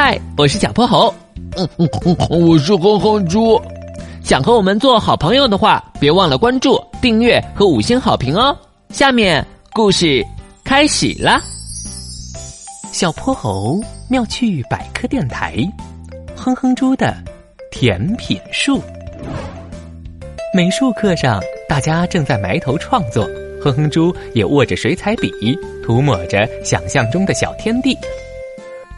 [0.00, 1.12] 嗨，我是小泼猴。
[1.56, 3.60] 嗯嗯嗯，我是哼哼猪。
[4.22, 8.56] 想和我们做好朋友的话，别忘了关注、订阅和五星好评哦。
[8.90, 10.24] 下面故事
[10.62, 11.40] 开始啦。
[12.92, 15.56] 小泼猴妙趣百科电台，
[16.36, 17.12] 哼哼猪的
[17.72, 18.80] 甜品树。
[20.54, 23.28] 美术课上，大家正在埋头创作，
[23.60, 27.98] 哼哼猪也握着水彩笔，涂抹着想象中的小天地。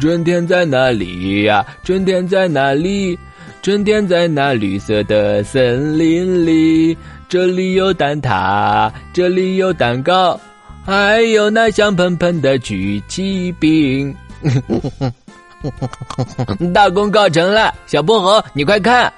[0.00, 1.64] 春天在哪里呀？
[1.82, 3.18] 春天在哪里？
[3.62, 6.96] 春天在那绿色的森林里，
[7.28, 10.38] 这里有蛋挞，这里有蛋糕，
[10.84, 14.14] 还有那香喷喷的曲奇饼。
[16.74, 19.10] 大功告成了，小薄荷，你快看！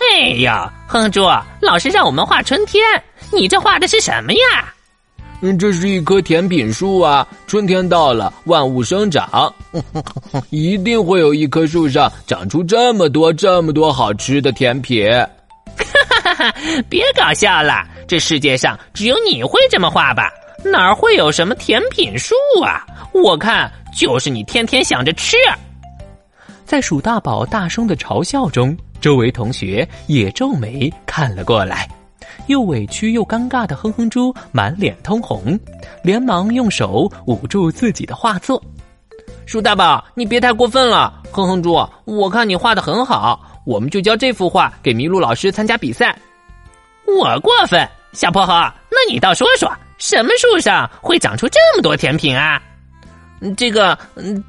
[0.00, 1.24] 哎呀，哼猪，
[1.60, 2.82] 老师让我们画春天，
[3.32, 4.74] 你这画的是什么呀？
[5.40, 7.26] 嗯，这是一棵甜品树啊！
[7.46, 9.52] 春天到了，万物生长，
[10.50, 15.08] 一定会有一棵树上长出这么多、这么多好吃的甜品。
[15.76, 16.54] 哈哈哈！
[16.88, 20.28] 别搞笑了，这世界上只有你会这么画吧？
[20.64, 22.84] 哪会有什么甜品树啊？
[23.12, 25.36] 我看就是你天天想着吃。
[26.64, 31.88] 在鼠大宝、大声的嘲笑中，周围同学也皱眉看了过来。
[32.48, 35.58] 又委屈又尴尬的哼哼猪满脸通红，
[36.02, 38.60] 连忙用手捂住自己的画作。
[39.46, 41.22] 鼠大宝，你别太过分了。
[41.30, 46.18] 哼哼猪，我看你画的很好，我们就交这幅画给麋鹿老师参加比赛。
[47.06, 47.88] 我过分？
[48.12, 48.52] 小泼猴，
[48.90, 52.60] 那你倒说说，什么树上会长出这么多甜品啊？
[53.56, 53.96] 这个，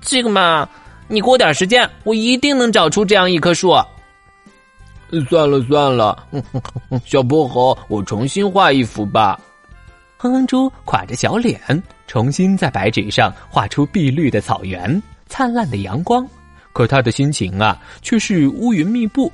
[0.02, 0.68] 这个嘛，
[1.10, 3.76] 你给我点时间，我一定能找出这样一棵树。
[5.30, 6.28] 算了算了，
[7.06, 9.40] 小泼猴，我重新画一幅吧。
[10.18, 11.60] 哼哼猪垮着小脸，
[12.06, 16.28] 重新在白纸上画出碧绿的草原、灿烂的阳光。
[16.74, 19.32] 可他的心情啊，却是乌云密布。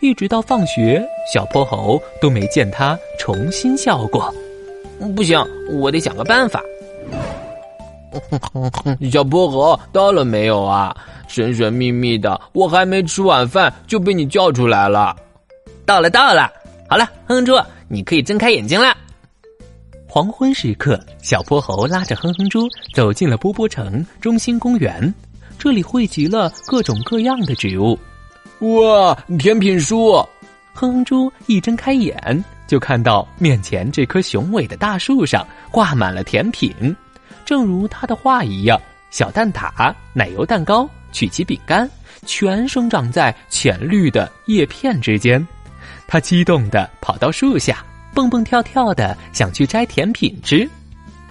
[0.00, 1.02] 一直到放学，
[1.32, 4.32] 小泼猴都没见他重新笑过。
[5.16, 5.42] 不行，
[5.72, 6.60] 我得想个办法。
[9.10, 10.94] 小泼猴到了没有啊？
[11.26, 15.16] 神神秘秘的，我还没吃晚饭就被你叫出来了。
[15.84, 16.50] 到了，到了。
[16.88, 17.58] 好了，哼哼猪，
[17.88, 18.96] 你可以睁开眼睛了。
[20.06, 25.12] 黄昏时刻，小泼猴拉着哼哼猪走进了波波城中心公园。
[25.58, 27.98] 这里汇集了各种各样的植物。
[28.60, 30.12] 哇，甜品树！
[30.72, 36.72] 哼哼猪一睁开眼，就看到面前这棵雄伟的大树上挂满了甜品，
[37.44, 40.88] 正如他的话一样，小蛋挞、奶油蛋糕。
[41.12, 41.88] 曲奇饼干
[42.26, 45.46] 全生长在浅绿的叶片之间，
[46.08, 50.68] 他激动地跑到树下，蹦蹦跳跳的想去摘甜品吃。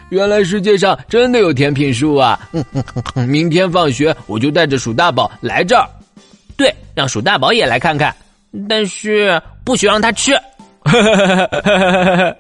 [0.07, 2.50] 原来世界上真的有甜品树啊！
[3.28, 5.85] 明天放学我就带着鼠大宝来这儿。
[6.56, 8.16] 对，让鼠大宝也来看看，
[8.69, 10.31] 但是不许让他吃。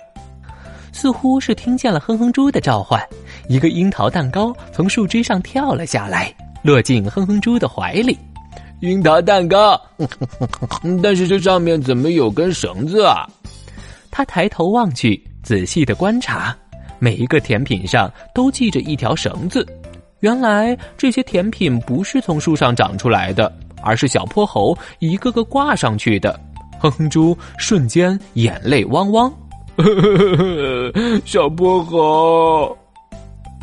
[0.93, 3.01] 似乎是听见了哼哼猪的召唤，
[3.47, 6.33] 一个樱桃蛋糕从树枝上跳了下来。
[6.61, 8.17] 落进哼哼猪的怀里，
[8.79, 9.79] 樱桃蛋糕，
[11.03, 13.27] 但是这上面怎么有根绳子啊？
[14.09, 16.55] 他抬头望去，仔细的观察，
[16.99, 19.67] 每一个甜品上都系着一条绳子。
[20.21, 26.39] 原来这些甜品不是从树上长出来的，而是小泼猴一个个挂上去的。
[26.79, 29.29] 哼哼猪瞬间眼泪汪汪，
[31.25, 32.77] 小泼猴。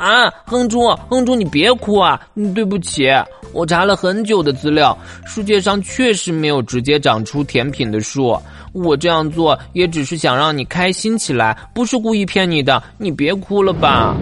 [0.00, 2.18] 啊，哼猪，哼猪，你别哭啊！
[2.54, 3.06] 对不起，
[3.52, 4.96] 我查了很久的资料，
[5.26, 8.34] 世界上确实没有直接长出甜品的树。
[8.72, 12.82] 我这样做也只是想让你开心起来，不是故意骗你的。
[12.96, 14.16] 你别哭了吧。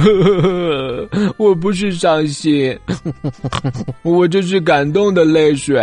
[1.36, 2.78] 我不是伤心，
[4.02, 5.80] 我这是感动的泪水。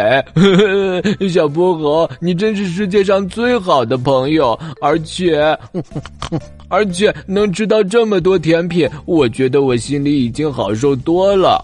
[1.29, 5.57] 小薄荷，你真是世界上最好的朋友，而且，
[6.67, 11.63] 而且能吃到这么多甜品，我觉得我心里已经好受多了。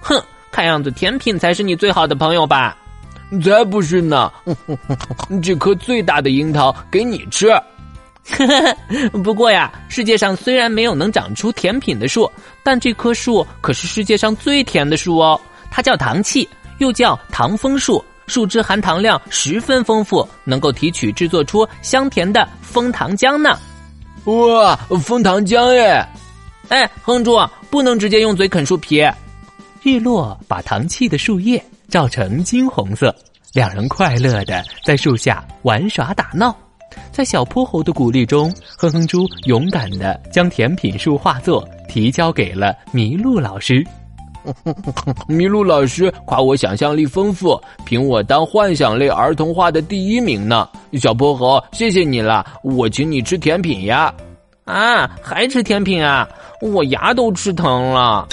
[0.00, 0.20] 哼，
[0.50, 2.76] 看样子甜品才是你最好的朋友吧？
[3.42, 4.30] 才不是呢！
[5.42, 7.48] 这颗最大的樱桃给你吃。
[9.22, 12.30] 不过呀，世界上虽然没有能长出甜品的树，
[12.62, 15.38] 但这棵树可是世界上最甜的树哦。
[15.70, 16.48] 它叫糖气，
[16.78, 23.58] 又叫糖枫树，树枝含糖量十分丰富，能够提取制作出香甜的枫糖浆呢。
[24.24, 26.06] 哇，枫糖浆耶！
[26.68, 27.38] 哎，哼猪，
[27.70, 29.04] 不能直接用嘴啃树皮。
[29.82, 33.14] 日落把糖气的树叶照成金红色，
[33.52, 36.56] 两人快乐的在树下玩耍打闹。
[37.14, 43.86] 在小泼猴的鼓励中，哼哼猪勇敢的将甜品树画作提交给了麋鹿老师。
[45.30, 50.68] 麋鹿老师夸我想象力丰富，评我当幻想类儿童画的第一名呢。
[50.94, 54.12] 小泼猴，谢谢你了，我请你吃甜品呀。
[54.64, 56.28] 啊，还吃甜品啊？
[56.60, 58.26] 我牙都吃疼了。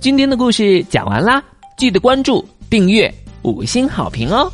[0.00, 1.42] 今天的故事讲完啦，
[1.78, 3.10] 记得关注、订阅、
[3.40, 4.52] 五星好评哦。